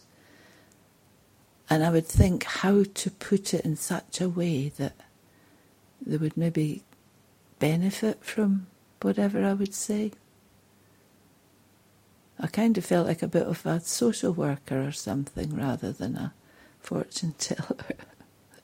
And 1.69 1.83
I 1.83 1.89
would 1.89 2.07
think 2.07 2.43
how 2.43 2.83
to 2.83 3.11
put 3.11 3.53
it 3.53 3.63
in 3.63 3.75
such 3.75 4.19
a 4.19 4.29
way 4.29 4.69
that 4.77 4.93
they 6.05 6.17
would 6.17 6.35
maybe 6.35 6.83
benefit 7.59 8.23
from 8.23 8.67
whatever 9.01 9.45
I 9.45 9.53
would 9.53 9.73
say. 9.73 10.11
I 12.39 12.47
kind 12.47 12.77
of 12.77 12.85
felt 12.85 13.07
like 13.07 13.21
a 13.21 13.27
bit 13.27 13.47
of 13.47 13.65
a 13.65 13.79
social 13.79 14.33
worker 14.33 14.85
or 14.87 14.91
something 14.91 15.55
rather 15.55 15.91
than 15.91 16.17
a 16.17 16.33
fortune 16.79 17.35
teller. 17.37 17.95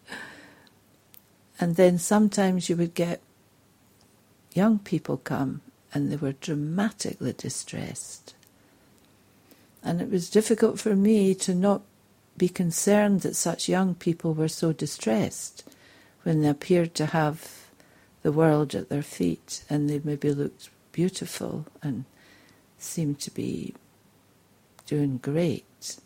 and 1.59 1.75
then 1.75 1.99
sometimes 1.99 2.69
you 2.69 2.75
would 2.75 2.95
get 2.95 3.21
young 4.53 4.79
people 4.79 5.17
come 5.17 5.61
and 5.93 6.11
they 6.11 6.15
were 6.15 6.33
dramatically 6.33 7.33
distressed. 7.33 8.33
And 9.87 10.01
it 10.01 10.11
was 10.11 10.29
difficult 10.29 10.81
for 10.81 10.97
me 10.97 11.33
to 11.35 11.55
not 11.55 11.81
be 12.37 12.49
concerned 12.49 13.21
that 13.21 13.37
such 13.37 13.69
young 13.69 13.95
people 13.95 14.33
were 14.33 14.49
so 14.49 14.73
distressed 14.73 15.63
when 16.23 16.41
they 16.41 16.49
appeared 16.49 16.93
to 16.95 17.05
have 17.05 17.69
the 18.21 18.33
world 18.33 18.75
at 18.75 18.89
their 18.89 19.01
feet 19.01 19.63
and 19.69 19.89
they 19.89 20.01
maybe 20.03 20.33
looked 20.33 20.69
beautiful 20.91 21.67
and 21.81 22.03
seemed 22.77 23.21
to 23.21 23.31
be 23.31 23.73
doing 24.85 25.19
great. 25.19 25.97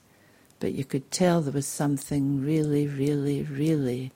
But 0.59 0.73
you 0.73 0.85
could 0.85 1.09
tell 1.09 1.41
there 1.41 1.51
was 1.51 1.65
something 1.65 2.39
really, 2.39 2.85
really, 2.85 3.41
really 3.41 4.11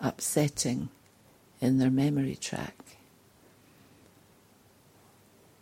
upsetting 0.00 0.88
in 1.60 1.78
their 1.78 1.92
memory 1.92 2.34
track. 2.34 2.74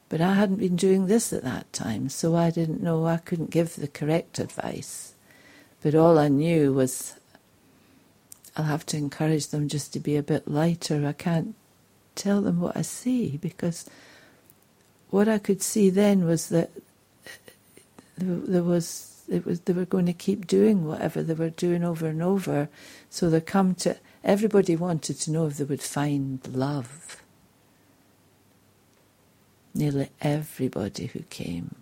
But 0.09 0.21
I 0.21 0.35
hadn't 0.35 0.57
been 0.57 0.77
doing 0.77 1.07
this 1.07 1.33
at 1.33 1.45
that 1.45 1.73
time, 1.73 2.09
so 2.09 2.37
I 2.37 2.51
didn't 2.51 2.83
know, 2.83 3.07
I 3.07 3.17
couldn't 3.17 3.51
give 3.51 3.77
the 3.77 3.89
correct 3.89 4.39
advice. 4.39 5.15
But 5.83 5.95
all 5.95 6.19
I 6.19 6.29
knew 6.29 6.73
was 6.73 7.15
I'll 8.57 8.65
have 8.65 8.87
to 8.87 8.97
encourage 8.97 9.49
them 9.49 9.69
just 9.69 9.93
to 9.95 10.01
be 10.01 10.17
a 10.17 10.23
bit 10.23 10.47
lighter. 10.47 11.07
I 11.07 11.13
can't 11.13 11.55
tell 12.15 12.41
them 12.41 12.61
what 12.61 12.77
I 12.77 12.83
see 12.83 13.37
because 13.37 13.89
what 15.11 15.29
I 15.29 15.39
could 15.39 15.63
see 15.63 15.91
then 15.91 16.25
was 16.25 16.49
that 16.51 16.71
there 18.17 18.63
was 18.63 19.11
it 19.29 19.47
was 19.47 19.61
they 19.61 19.73
were 19.73 19.87
going 19.87 20.07
to 20.07 20.13
keep 20.13 20.47
doing 20.47 20.85
whatever 20.85 21.23
they 21.23 21.35
were 21.35 21.51
doing 21.51 21.83
over 21.83 22.07
and 22.07 22.23
over. 22.23 22.69
So 23.11 23.31
they 23.31 23.41
come 23.41 23.75
to 23.77 23.97
everybody 24.23 24.77
wanted 24.77 25.19
to 25.21 25.31
know 25.31 25.47
if 25.47 25.57
they 25.57 25.65
would 25.65 25.83
find 25.83 26.47
love. 26.47 27.23
Nearly 29.75 30.11
everybody 30.21 31.07
who 31.07 31.21
came 31.31 31.75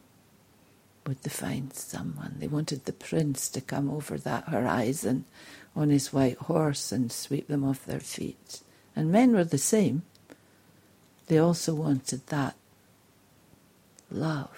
would 1.07 1.19
find 1.31 1.73
someone. 1.75 2.37
They 2.39 2.49
wanted 2.49 2.85
the 2.85 2.93
prince 2.93 3.49
to 3.51 3.61
come 3.61 3.91
over 3.91 4.17
that 4.19 4.49
horizon 4.49 5.25
on 5.75 5.91
his 5.91 6.13
white 6.13 6.39
horse 6.39 6.93
and 6.93 7.13
sweep 7.13 7.49
them 7.49 7.65
off 7.65 7.85
their 7.85 8.01
feet. 8.01 8.61
And 8.95 9.11
men 9.11 9.33
were 9.33 9.45
the 9.45 9.59
same. 9.59 10.03
They 11.27 11.39
also 11.39 11.75
wanted 11.75 12.27
that 12.29 12.55
love. 14.11 14.51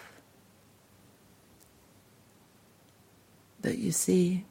But 3.62 3.78
you 3.78 3.92
see, 3.92 4.44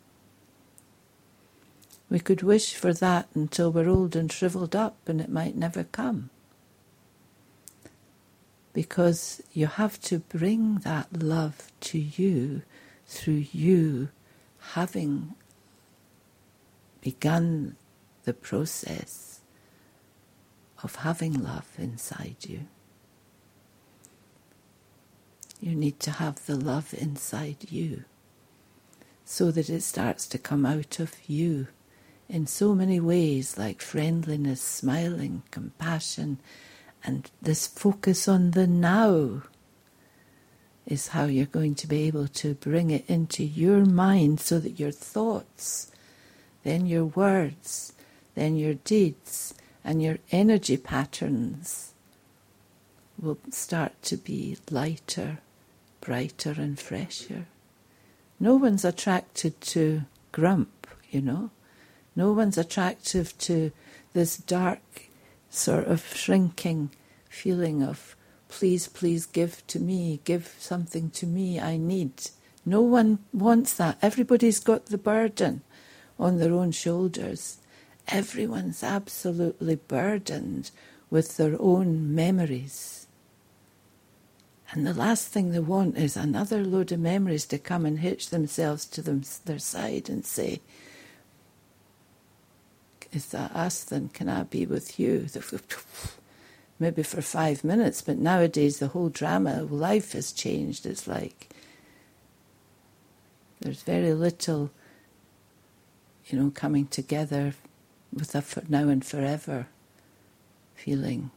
we 2.09 2.19
could 2.19 2.41
wish 2.41 2.73
for 2.75 2.93
that 2.93 3.27
until 3.35 3.71
we're 3.71 3.89
old 3.89 4.15
and 4.15 4.31
shriveled 4.31 4.75
up 4.75 4.97
and 5.07 5.21
it 5.21 5.29
might 5.29 5.55
never 5.55 5.83
come. 5.83 6.29
Because 8.73 9.41
you 9.53 9.67
have 9.67 10.01
to 10.01 10.19
bring 10.19 10.77
that 10.79 11.21
love 11.21 11.71
to 11.81 11.99
you 11.99 12.63
through 13.05 13.45
you 13.51 14.09
having 14.73 15.35
begun 17.01 17.75
the 18.23 18.33
process 18.33 19.41
of 20.81 20.95
having 20.97 21.33
love 21.33 21.67
inside 21.77 22.37
you. 22.41 22.67
You 25.59 25.75
need 25.75 25.99
to 26.01 26.11
have 26.11 26.45
the 26.45 26.55
love 26.55 26.93
inside 26.93 27.71
you 27.71 28.03
so 29.25 29.51
that 29.51 29.69
it 29.69 29.81
starts 29.81 30.27
to 30.27 30.37
come 30.37 30.65
out 30.65 30.99
of 30.99 31.15
you 31.27 31.67
in 32.27 32.47
so 32.47 32.73
many 32.73 32.99
ways, 32.99 33.57
like 33.57 33.81
friendliness, 33.81 34.61
smiling, 34.61 35.43
compassion, 35.51 36.39
and 37.03 37.29
this 37.41 37.67
focus 37.67 38.27
on 38.27 38.51
the 38.51 38.67
now 38.67 39.43
is 40.85 41.09
how 41.09 41.25
you're 41.25 41.45
going 41.45 41.75
to 41.75 41.87
be 41.87 42.03
able 42.03 42.27
to 42.27 42.53
bring 42.55 42.89
it 42.89 43.05
into 43.09 43.43
your 43.43 43.85
mind 43.85 44.39
so 44.39 44.59
that 44.59 44.79
your 44.79 44.91
thoughts, 44.91 45.91
then 46.63 46.85
your 46.85 47.05
words, 47.05 47.93
then 48.35 48.57
your 48.57 48.73
deeds, 48.73 49.53
and 49.83 50.01
your 50.01 50.17
energy 50.31 50.77
patterns 50.77 51.93
will 53.19 53.37
start 53.51 54.01
to 54.01 54.17
be 54.17 54.57
lighter, 54.69 55.39
brighter, 56.01 56.55
and 56.57 56.79
fresher. 56.79 57.45
No 58.39 58.55
one's 58.55 58.83
attracted 58.83 59.59
to 59.61 60.03
grump, 60.31 60.87
you 61.09 61.21
know. 61.21 61.51
No 62.15 62.31
one's 62.33 62.57
attractive 62.57 63.37
to 63.39 63.71
this 64.13 64.37
dark, 64.37 64.81
sort 65.53 65.87
of 65.87 66.05
shrinking 66.15 66.91
feeling 67.29 67.83
of, 67.83 68.15
please, 68.47 68.87
please 68.87 69.25
give 69.25 69.65
to 69.67 69.79
me, 69.79 70.19
give 70.23 70.55
something 70.59 71.09
to 71.11 71.25
me, 71.25 71.59
I 71.59 71.77
need. 71.77 72.29
No 72.65 72.81
one 72.81 73.19
wants 73.33 73.73
that. 73.73 73.97
Everybody's 74.01 74.59
got 74.59 74.87
the 74.87 74.97
burden 74.97 75.61
on 76.19 76.37
their 76.37 76.53
own 76.53 76.71
shoulders. 76.71 77.57
Everyone's 78.07 78.83
absolutely 78.83 79.75
burdened 79.75 80.71
with 81.09 81.37
their 81.37 81.55
own 81.59 82.13
memories 82.13 83.03
and 84.73 84.87
the 84.87 84.93
last 84.95 85.27
thing 85.27 85.51
they 85.51 85.59
want 85.59 85.97
is 85.97 86.17
another 86.17 86.63
load 86.63 86.91
of 86.91 86.99
memories 86.99 87.45
to 87.45 87.59
come 87.59 87.85
and 87.85 87.99
hitch 87.99 88.31
themselves 88.31 88.87
to 88.87 89.03
them, 89.03 89.21
their 89.45 89.59
side 89.59 90.09
and 90.09 90.25
say, 90.25 90.61
Is 93.13 93.27
that 93.27 93.55
us? 93.55 93.83
Then 93.83 94.09
can 94.09 94.27
I 94.27 94.43
be 94.43 94.65
with 94.65 94.99
you? 94.99 95.27
Maybe 96.79 97.03
for 97.03 97.21
five 97.21 97.63
minutes, 97.63 98.01
but 98.01 98.17
nowadays 98.17 98.79
the 98.79 98.87
whole 98.89 99.09
drama 99.09 99.61
of 99.61 99.71
life 99.71 100.13
has 100.13 100.31
changed. 100.31 100.85
It's 100.85 101.07
like 101.07 101.49
there's 103.61 103.83
very 103.83 104.13
little, 104.13 104.71
you 106.25 106.39
know, 106.39 106.51
coming 106.51 106.87
together 106.87 107.53
with 108.11 108.35
a 108.35 108.41
for 108.41 108.63
now 108.67 108.89
and 108.89 109.05
forever 109.05 109.67
feeling. 110.75 111.31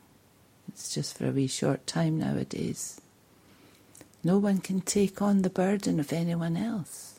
It's 0.69 0.93
just 0.95 1.17
for 1.17 1.29
a 1.29 1.31
wee 1.31 1.47
short 1.47 1.87
time 1.87 2.19
nowadays. 2.19 3.01
No 4.25 4.39
one 4.39 4.59
can 4.59 4.81
take 4.81 5.23
on 5.23 5.43
the 5.43 5.51
burden 5.51 6.01
of 6.01 6.13
anyone 6.13 6.57
else. 6.57 7.16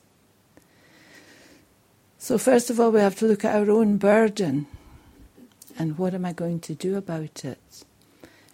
So, 2.20 2.38
first 2.38 2.70
of 2.70 2.80
all, 2.80 2.92
we 2.92 3.00
have 3.00 3.16
to 3.18 3.28
look 3.28 3.46
at 3.46 3.56
our 3.56 3.70
own 3.70 3.98
burden 3.98 4.68
and 5.78 5.98
what 5.98 6.14
am 6.14 6.26
I 6.26 6.34
going 6.34 6.60
to 6.62 6.74
do 6.74 6.98
about 6.98 7.46
it? 7.46 7.84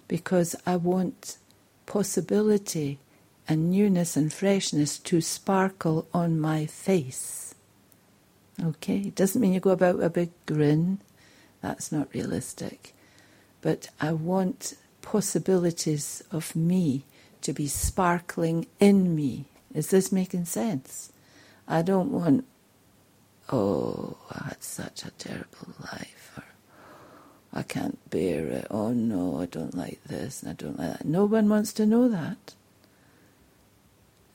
Because 0.07 0.55
I 0.65 0.75
want 0.75 1.37
possibility 1.85 2.99
and 3.47 3.71
newness 3.71 4.17
and 4.17 4.31
freshness 4.31 4.97
to 4.99 5.21
sparkle 5.21 6.07
on 6.13 6.39
my 6.39 6.65
face. 6.65 7.55
Okay? 8.61 8.97
It 8.97 9.15
doesn't 9.15 9.41
mean 9.41 9.53
you 9.53 9.59
go 9.59 9.71
about 9.71 9.95
with 9.95 10.05
a 10.05 10.09
big 10.09 10.31
grin, 10.45 10.99
that's 11.61 11.91
not 11.91 12.13
realistic. 12.13 12.93
But 13.61 13.87
I 14.01 14.11
want 14.11 14.75
possibilities 15.01 16.21
of 16.31 16.55
me 16.55 17.05
to 17.41 17.53
be 17.53 17.67
sparkling 17.67 18.67
in 18.79 19.15
me. 19.15 19.45
Is 19.73 19.89
this 19.89 20.11
making 20.11 20.45
sense? 20.45 21.11
I 21.67 21.81
don't 21.81 22.11
want, 22.11 22.45
oh, 23.53 24.17
I 24.31 24.45
had 24.49 24.63
such 24.63 25.05
a 25.05 25.11
terrible 25.11 25.73
life, 25.79 26.31
or 26.37 26.43
I 27.53 27.61
can't 27.61 28.09
bear 28.09 28.47
it. 28.47 28.67
Oh 28.71 28.89
no, 28.89 29.39
I 29.39 29.45
don't 29.45 29.75
like 29.75 30.03
this 30.05 30.41
and 30.41 30.51
I 30.51 30.53
don't 30.53 30.79
like 30.79 30.97
that. 30.97 31.05
No 31.05 31.25
one 31.25 31.47
wants 31.49 31.71
to 31.73 31.85
know 31.85 32.09
that. 32.09 32.55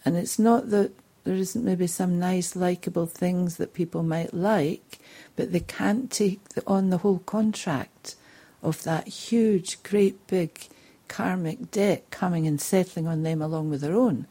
And 0.05 0.17
it's 0.17 0.39
not 0.39 0.71
that 0.71 0.93
there 1.25 1.35
isn't 1.35 1.65
maybe 1.65 1.89
some 1.89 2.21
nice, 2.21 2.55
likable 2.55 3.07
things 3.07 3.57
that 3.57 3.75
people 3.75 4.05
might 4.05 4.33
like, 4.33 5.01
but 5.35 5.53
they 5.53 5.61
can't 5.61 6.11
take 6.11 6.41
on 6.67 6.91
the 6.91 6.99
whole 6.99 7.19
contract 7.19 8.15
of 8.63 8.85
that 8.85 9.09
huge, 9.09 9.83
great 9.83 10.27
big 10.29 10.69
karmic 11.09 11.71
debt 11.73 12.09
coming 12.11 12.47
and 12.47 12.61
settling 12.61 13.09
on 13.09 13.25
them 13.25 13.43
along 13.43 13.69
with 13.69 13.81
their 13.81 13.97
own. 13.97 14.27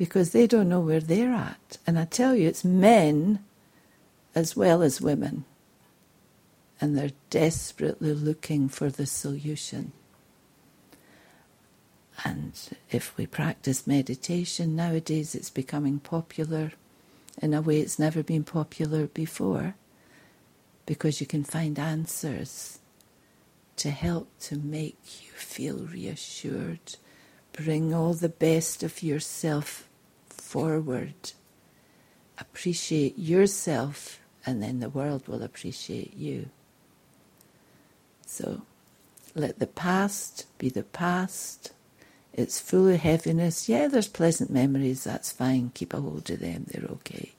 Because 0.00 0.30
they 0.30 0.46
don't 0.46 0.70
know 0.70 0.80
where 0.80 0.98
they're 0.98 1.34
at. 1.34 1.76
And 1.86 1.98
I 1.98 2.06
tell 2.06 2.34
you, 2.34 2.48
it's 2.48 2.64
men 2.64 3.44
as 4.34 4.56
well 4.56 4.80
as 4.80 4.98
women. 4.98 5.44
And 6.80 6.96
they're 6.96 7.12
desperately 7.28 8.14
looking 8.14 8.70
for 8.70 8.88
the 8.88 9.04
solution. 9.04 9.92
And 12.24 12.58
if 12.90 13.14
we 13.18 13.26
practice 13.26 13.86
meditation 13.86 14.74
nowadays, 14.74 15.34
it's 15.34 15.50
becoming 15.50 15.98
popular 15.98 16.72
in 17.42 17.52
a 17.52 17.60
way 17.60 17.80
it's 17.80 17.98
never 17.98 18.22
been 18.22 18.44
popular 18.44 19.06
before 19.06 19.74
because 20.86 21.20
you 21.20 21.26
can 21.26 21.44
find 21.44 21.78
answers 21.78 22.78
to 23.76 23.90
help 23.90 24.30
to 24.40 24.56
make 24.56 25.22
you 25.22 25.30
feel 25.32 25.76
reassured. 25.76 26.96
Bring 27.52 27.92
all 27.92 28.14
the 28.14 28.30
best 28.30 28.82
of 28.82 29.02
yourself 29.02 29.86
forward. 30.50 31.32
Appreciate 32.38 33.18
yourself, 33.18 34.20
and 34.44 34.60
then 34.62 34.80
the 34.80 34.88
world 34.88 35.28
will 35.28 35.42
appreciate 35.42 36.14
you. 36.14 36.50
So 38.26 38.62
let 39.34 39.60
the 39.60 39.66
past 39.66 40.46
be 40.58 40.68
the 40.68 40.82
past. 40.82 41.72
It's 42.32 42.60
full 42.60 42.88
of 42.88 43.00
heaviness. 43.00 43.68
Yeah, 43.68 43.86
there's 43.86 44.08
pleasant 44.08 44.50
memories, 44.50 45.04
that's 45.04 45.30
fine. 45.30 45.70
Keep 45.74 45.94
a 45.94 46.00
hold 46.00 46.28
of 46.30 46.40
them, 46.40 46.66
they're 46.66 46.90
okay. 46.98 47.32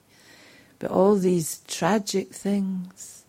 But 0.78 0.90
all 0.90 1.16
these 1.16 1.60
tragic 1.68 2.32
things, 2.32 3.24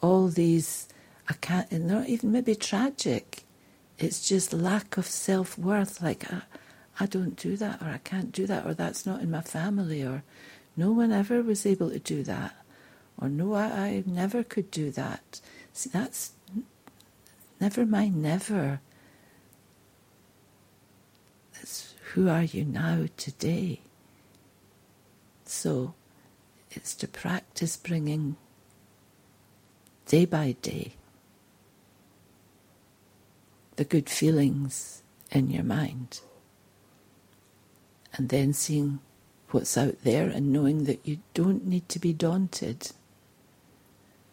all 0.00 0.28
these 0.28 0.88
I 1.28 1.34
can't, 1.34 1.70
not 1.72 2.08
even 2.08 2.32
maybe 2.32 2.54
tragic. 2.54 3.44
It's 3.98 4.26
just 4.26 4.52
lack 4.54 4.96
of 4.96 5.06
self 5.06 5.58
worth. 5.58 6.00
Like, 6.00 6.32
I, 6.32 6.42
I 7.00 7.06
don't 7.06 7.36
do 7.36 7.56
that, 7.56 7.80
or 7.80 7.88
I 7.88 7.98
can't 7.98 8.32
do 8.32 8.46
that, 8.46 8.66
or 8.66 8.74
that's 8.74 9.06
not 9.06 9.20
in 9.20 9.30
my 9.30 9.40
family, 9.40 10.02
or 10.02 10.24
no 10.76 10.92
one 10.92 11.12
ever 11.12 11.42
was 11.42 11.64
able 11.64 11.90
to 11.90 11.98
do 11.98 12.22
that, 12.24 12.56
or 13.20 13.28
no, 13.28 13.54
I, 13.54 13.66
I 13.66 14.04
never 14.06 14.42
could 14.42 14.70
do 14.70 14.90
that. 14.92 15.40
See, 15.72 15.90
that's 15.90 16.32
never 17.60 17.86
mind, 17.86 18.20
never. 18.20 18.80
It's 21.60 21.94
who 22.12 22.28
are 22.28 22.42
you 22.42 22.64
now 22.64 23.06
today? 23.16 23.80
So 25.44 25.94
it's 26.70 26.94
to 26.96 27.08
practice 27.08 27.76
bringing 27.76 28.36
day 30.06 30.24
by 30.24 30.56
day 30.62 30.94
the 33.76 33.84
good 33.84 34.10
feelings 34.10 35.02
in 35.30 35.50
your 35.50 35.62
mind. 35.62 36.20
And 38.18 38.28
then 38.28 38.52
seeing 38.52 38.98
what's 39.50 39.78
out 39.78 40.02
there 40.02 40.28
and 40.28 40.52
knowing 40.52 40.84
that 40.84 41.00
you 41.04 41.18
don't 41.32 41.66
need 41.66 41.88
to 41.88 41.98
be 41.98 42.12
daunted. 42.12 42.90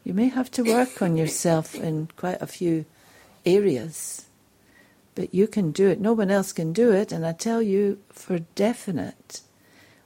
You 0.04 0.14
may 0.14 0.28
have 0.28 0.52
to 0.52 0.64
work 0.64 1.02
on 1.02 1.16
yourself 1.16 1.74
in 1.76 2.10
quite 2.18 2.42
a 2.42 2.48
few 2.48 2.86
areas, 3.46 4.26
but 5.14 5.34
you 5.34 5.48
can 5.48 5.72
do 5.72 5.88
it. 5.88 6.02
No 6.02 6.14
one 6.14 6.32
else 6.32 6.52
can 6.52 6.74
do 6.74 6.92
it, 6.92 7.12
and 7.12 7.26
I 7.26 7.32
tell 7.32 7.62
you 7.62 8.00
for 8.10 8.40
definite, 8.40 9.42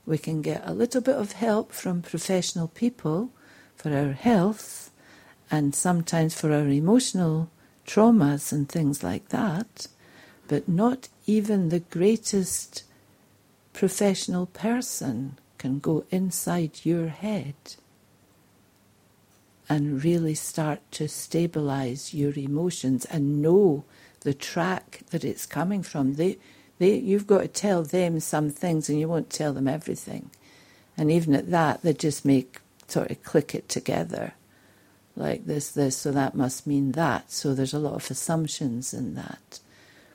we 0.06 0.18
can 0.18 0.42
get 0.42 0.62
a 0.64 0.72
little 0.74 1.00
bit 1.00 1.16
of 1.16 1.32
help 1.32 1.72
from 1.72 2.02
professional 2.02 2.68
people 2.68 3.30
for 3.74 3.96
our 3.96 4.12
health 4.12 4.90
and 5.50 5.74
sometimes 5.74 6.38
for 6.38 6.52
our 6.52 6.68
emotional 6.68 7.50
traumas 7.86 8.52
and 8.52 8.68
things 8.68 9.02
like 9.02 9.30
that, 9.30 9.88
but 10.48 10.68
not 10.68 11.08
even 11.26 11.68
the 11.68 11.80
greatest 11.80 12.84
professional 13.72 14.46
person 14.46 15.38
can 15.58 15.78
go 15.78 16.04
inside 16.10 16.80
your 16.84 17.08
head 17.08 17.54
and 19.68 20.02
really 20.02 20.34
start 20.34 20.80
to 20.90 21.08
stabilize 21.08 22.12
your 22.12 22.32
emotions 22.36 23.04
and 23.04 23.40
know 23.40 23.84
the 24.22 24.34
track 24.34 25.00
that 25.10 25.24
it's 25.24 25.46
coming 25.46 25.82
from. 25.82 26.14
They, 26.14 26.38
they, 26.78 26.96
you've 26.96 27.26
got 27.26 27.42
to 27.42 27.48
tell 27.48 27.82
them 27.82 28.20
some 28.20 28.50
things 28.50 28.88
and 28.88 28.98
you 28.98 29.08
won't 29.08 29.30
tell 29.30 29.52
them 29.52 29.68
everything. 29.68 30.30
And 30.96 31.10
even 31.10 31.34
at 31.34 31.50
that, 31.50 31.82
they 31.82 31.92
just 31.92 32.24
make 32.24 32.60
sort 32.88 33.10
of 33.10 33.22
click 33.22 33.54
it 33.54 33.68
together 33.68 34.34
like 35.16 35.46
this, 35.46 35.70
this, 35.70 35.96
so 35.96 36.10
that 36.12 36.34
must 36.34 36.66
mean 36.66 36.92
that. 36.92 37.30
So 37.30 37.54
there's 37.54 37.74
a 37.74 37.78
lot 37.78 37.94
of 37.94 38.10
assumptions 38.10 38.92
in 38.92 39.14
that. 39.14 39.60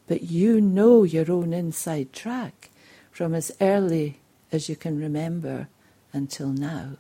But 0.08 0.24
you 0.24 0.60
know 0.60 1.04
your 1.04 1.32
own 1.32 1.54
inside 1.54 2.12
track 2.12 2.70
from 3.16 3.34
as 3.34 3.50
early 3.62 4.20
as 4.52 4.68
you 4.68 4.76
can 4.76 5.00
remember 5.00 5.70
until 6.12 6.50
now. 6.50 6.98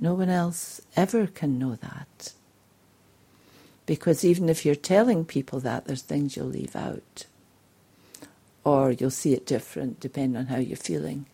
No 0.00 0.14
one 0.14 0.30
else 0.30 0.80
ever 0.96 1.26
can 1.26 1.58
know 1.58 1.74
that. 1.74 2.32
Because 3.84 4.24
even 4.24 4.48
if 4.48 4.64
you're 4.64 4.74
telling 4.74 5.26
people 5.26 5.60
that, 5.60 5.84
there's 5.84 6.00
things 6.00 6.36
you'll 6.36 6.46
leave 6.46 6.74
out. 6.74 7.26
Or 8.64 8.92
you'll 8.92 9.10
see 9.10 9.34
it 9.34 9.44
different 9.44 10.00
depending 10.00 10.38
on 10.38 10.46
how 10.46 10.56
you're 10.56 10.78
feeling. 10.78 11.26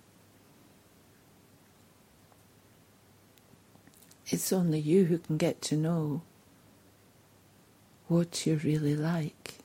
It's 4.26 4.52
only 4.52 4.80
you 4.80 5.04
who 5.04 5.18
can 5.18 5.36
get 5.36 5.62
to 5.62 5.76
know 5.76 6.22
what 8.08 8.44
you're 8.44 8.56
really 8.56 8.96
like. 8.96 9.61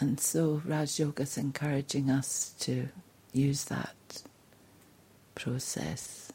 And 0.00 0.18
so 0.18 0.62
Raj 0.64 0.98
Yoga 0.98 1.24
is 1.24 1.36
encouraging 1.36 2.10
us 2.10 2.54
to 2.60 2.88
use 3.34 3.64
that 3.64 4.22
process, 5.34 6.32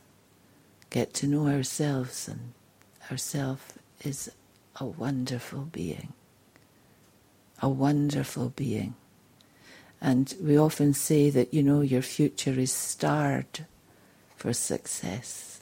get 0.91 1.15
to 1.15 1.27
know 1.27 1.47
ourselves, 1.47 2.27
and 2.27 2.53
ourself 3.11 3.79
is 4.03 4.31
a 4.79 4.85
wonderful 4.85 5.61
being, 5.71 6.13
a 7.59 7.67
wonderful 7.67 8.49
being. 8.55 8.93
And 9.99 10.31
we 10.39 10.59
often 10.59 10.93
say 10.93 11.31
that, 11.31 11.51
you 11.51 11.63
know, 11.63 11.81
your 11.81 12.03
future 12.03 12.59
is 12.59 12.71
starred 12.71 13.65
for 14.35 14.53
success. 14.53 15.61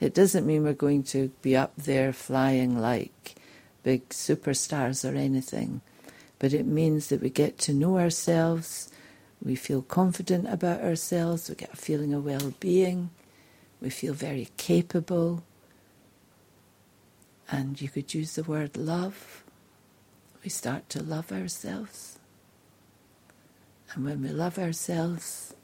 It 0.00 0.12
doesn't 0.12 0.44
mean 0.44 0.64
we're 0.64 0.72
going 0.72 1.04
to 1.04 1.28
be 1.40 1.54
up 1.54 1.74
there 1.76 2.12
flying 2.12 2.80
like 2.80 3.36
big 3.84 4.08
superstars 4.08 5.08
or 5.08 5.16
anything 5.16 5.82
but 6.42 6.52
it 6.52 6.66
means 6.66 7.06
that 7.06 7.20
we 7.20 7.30
get 7.30 7.56
to 7.56 7.72
know 7.72 8.00
ourselves, 8.00 8.90
we 9.40 9.54
feel 9.54 9.80
confident 9.80 10.48
about 10.48 10.80
ourselves, 10.80 11.48
we 11.48 11.54
get 11.54 11.72
a 11.72 11.76
feeling 11.76 12.12
of 12.12 12.24
well 12.24 12.52
being, 12.58 13.10
we 13.80 13.88
feel 13.88 14.12
very 14.12 14.48
capable. 14.56 15.44
And 17.48 17.80
you 17.80 17.88
could 17.88 18.12
use 18.12 18.34
the 18.34 18.42
word 18.42 18.76
love. 18.76 19.44
We 20.42 20.50
start 20.50 20.88
to 20.88 21.00
love 21.00 21.30
ourselves. 21.30 22.18
And 23.94 24.04
when 24.04 24.20
we 24.20 24.30
love 24.30 24.58
ourselves, 24.58 25.54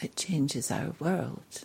it 0.00 0.14
changes 0.14 0.70
our 0.70 0.94
world. 1.00 1.64